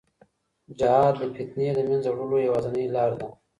[0.79, 3.27] جهاد د فتنې د منځه وړلو یوازینۍ لار ده.